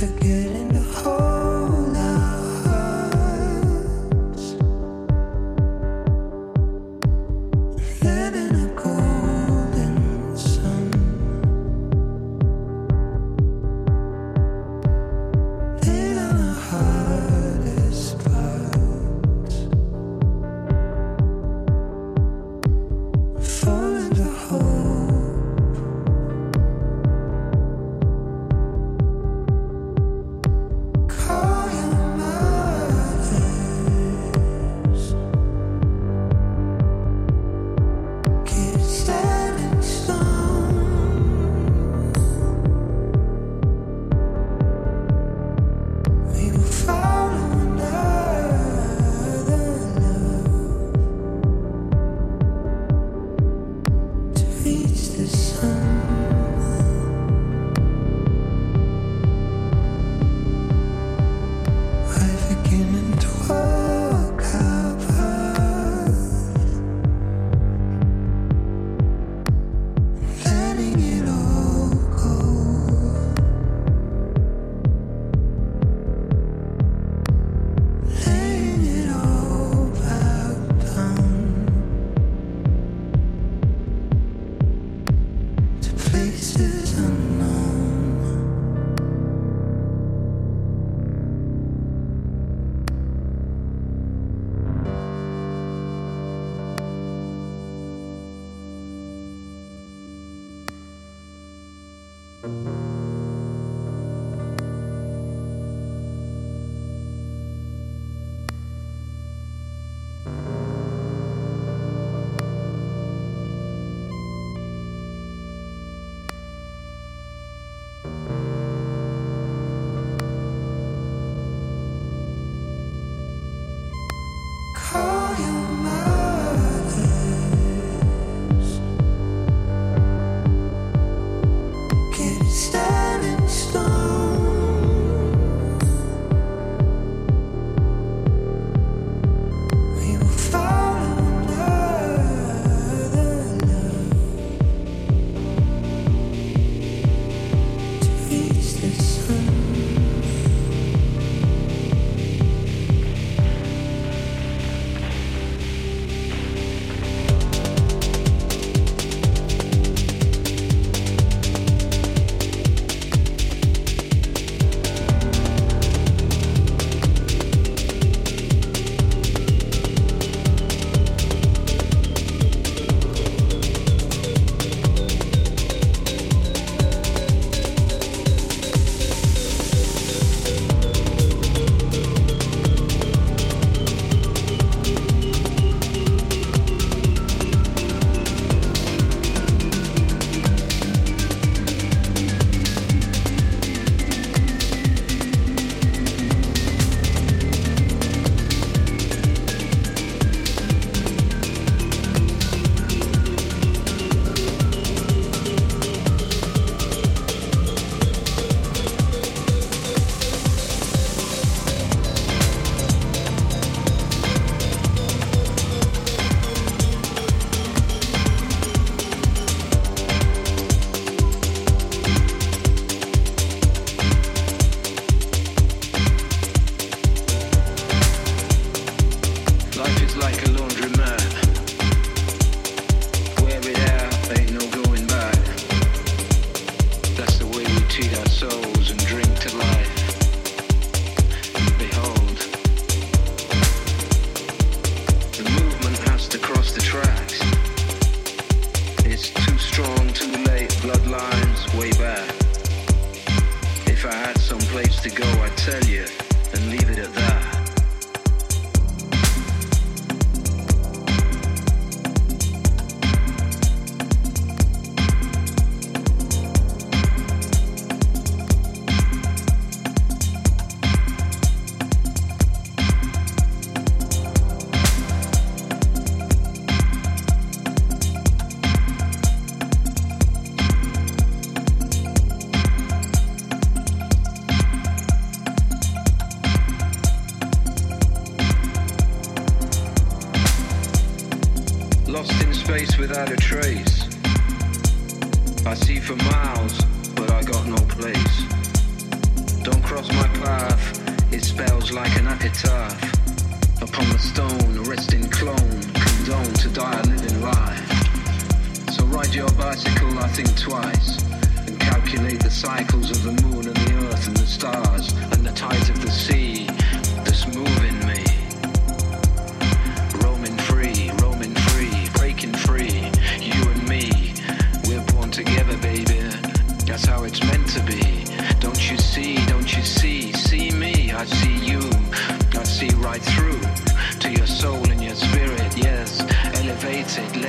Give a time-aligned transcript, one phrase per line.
[0.00, 0.49] forget.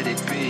[0.03, 0.40] let it be.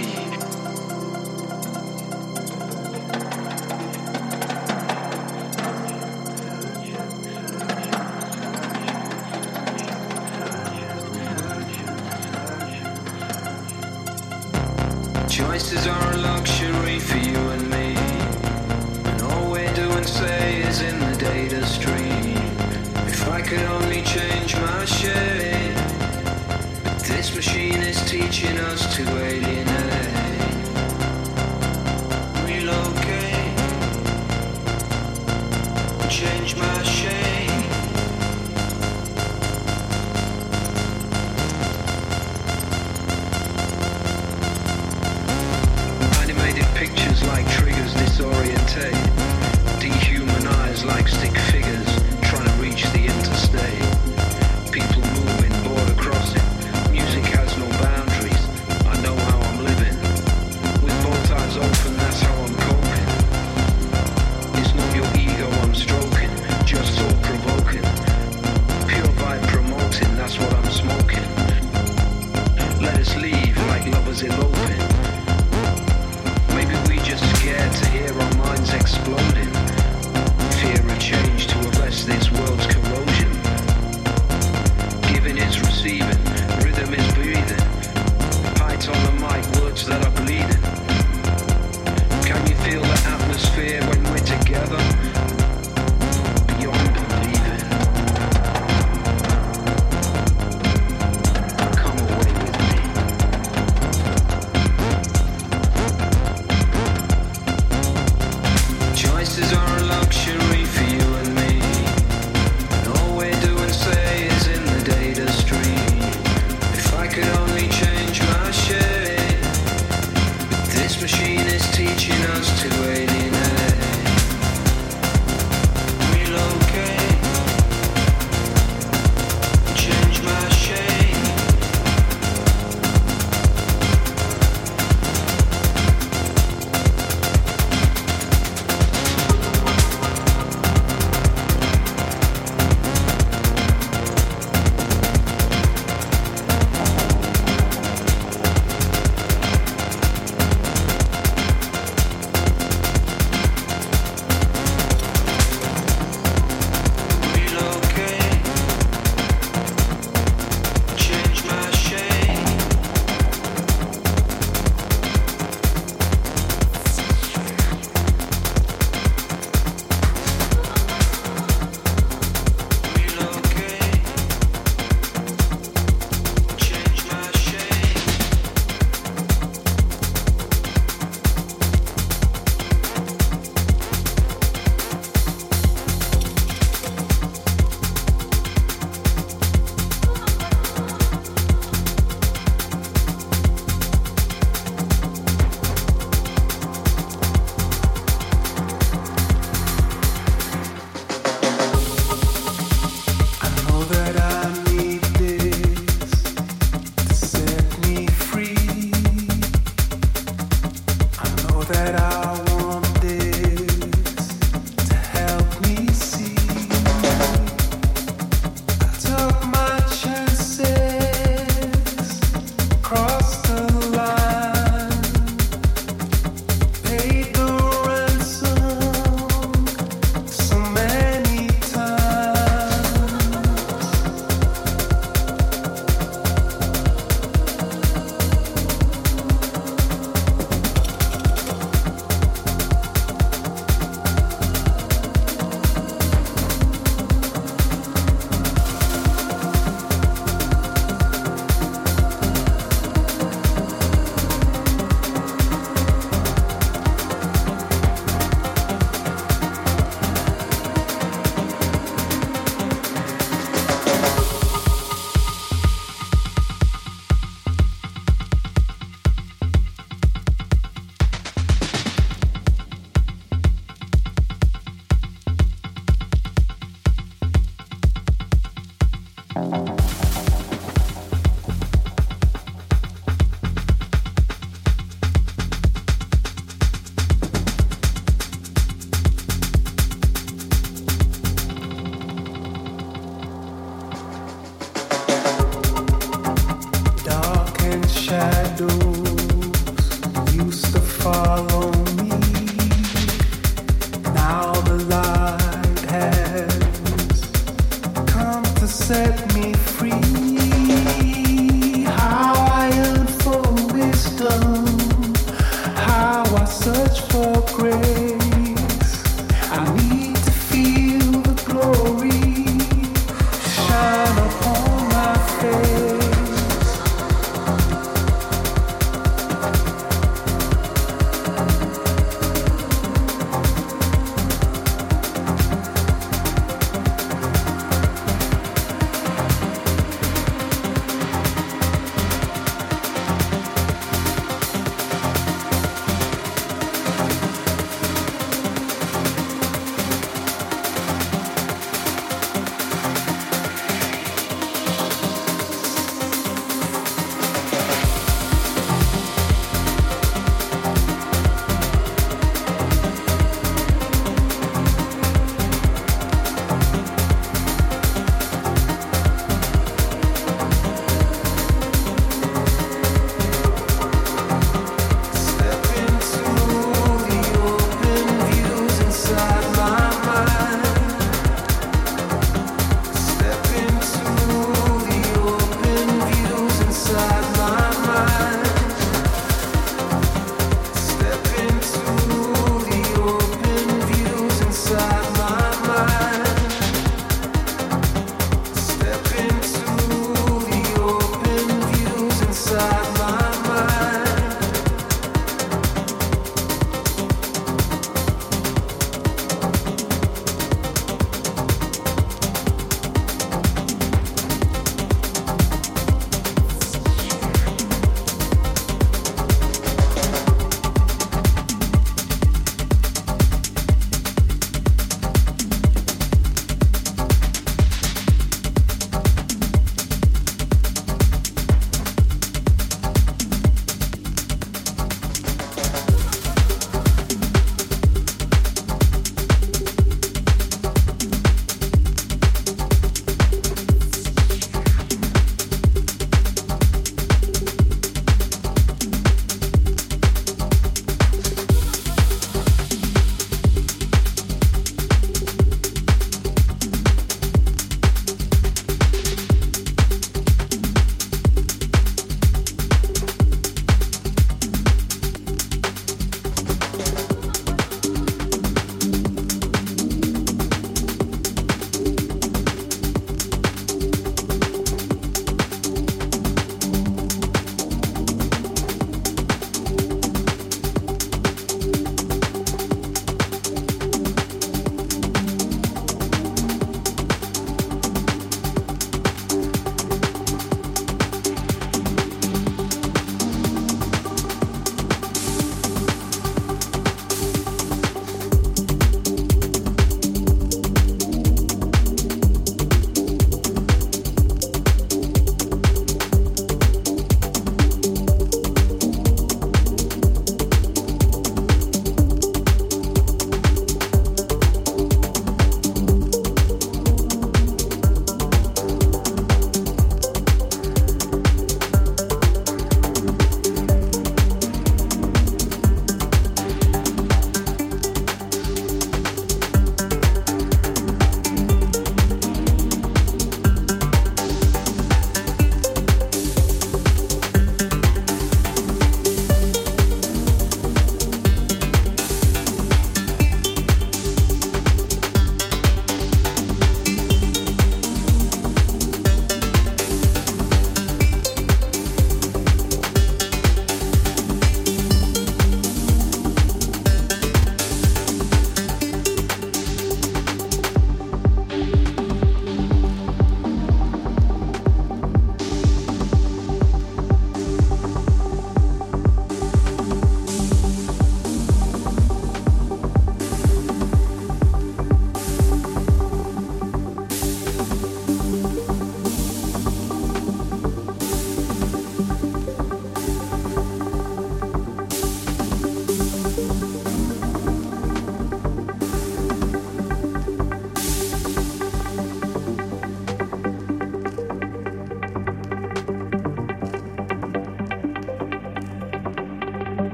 [316.52, 318.01] search for grace.